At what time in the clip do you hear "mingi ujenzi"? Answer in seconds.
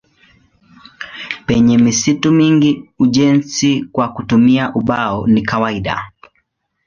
2.31-3.83